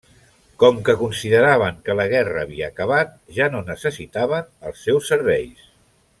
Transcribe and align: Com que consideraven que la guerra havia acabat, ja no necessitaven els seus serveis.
Com 0.61 0.77
que 0.87 0.95
consideraven 1.01 1.77
que 1.89 1.95
la 1.99 2.07
guerra 2.13 2.41
havia 2.45 2.69
acabat, 2.73 3.13
ja 3.37 3.51
no 3.57 3.61
necessitaven 3.69 4.51
els 4.71 4.83
seus 4.89 5.13
serveis. 5.15 5.71